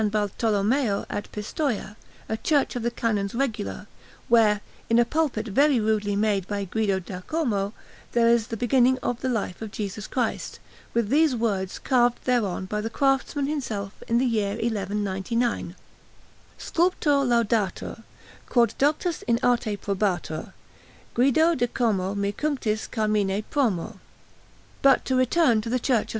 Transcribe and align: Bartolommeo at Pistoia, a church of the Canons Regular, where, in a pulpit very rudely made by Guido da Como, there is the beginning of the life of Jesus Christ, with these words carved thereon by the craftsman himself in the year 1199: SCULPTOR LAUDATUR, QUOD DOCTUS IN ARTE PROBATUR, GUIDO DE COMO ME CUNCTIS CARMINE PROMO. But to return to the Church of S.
Bartolommeo 0.09 1.05
at 1.11 1.31
Pistoia, 1.31 1.95
a 2.27 2.35
church 2.37 2.75
of 2.75 2.81
the 2.81 2.89
Canons 2.89 3.35
Regular, 3.35 3.85
where, 4.29 4.61
in 4.89 4.97
a 4.97 5.05
pulpit 5.05 5.49
very 5.49 5.79
rudely 5.79 6.15
made 6.15 6.47
by 6.47 6.63
Guido 6.65 6.97
da 6.99 7.21
Como, 7.21 7.71
there 8.13 8.27
is 8.27 8.47
the 8.47 8.57
beginning 8.57 8.97
of 9.03 9.21
the 9.21 9.29
life 9.29 9.61
of 9.61 9.69
Jesus 9.69 10.07
Christ, 10.07 10.59
with 10.95 11.09
these 11.09 11.35
words 11.35 11.77
carved 11.77 12.23
thereon 12.25 12.65
by 12.65 12.81
the 12.81 12.89
craftsman 12.89 13.45
himself 13.45 14.01
in 14.07 14.17
the 14.17 14.25
year 14.25 14.55
1199: 14.55 15.75
SCULPTOR 16.57 17.23
LAUDATUR, 17.23 18.01
QUOD 18.49 18.73
DOCTUS 18.79 19.21
IN 19.27 19.37
ARTE 19.43 19.77
PROBATUR, 19.79 20.51
GUIDO 21.13 21.53
DE 21.53 21.67
COMO 21.67 22.15
ME 22.15 22.31
CUNCTIS 22.31 22.87
CARMINE 22.87 23.43
PROMO. 23.51 23.99
But 24.81 25.05
to 25.05 25.15
return 25.15 25.61
to 25.61 25.69
the 25.69 25.77
Church 25.77 25.99
of 26.01 26.07
S. 26.07 26.09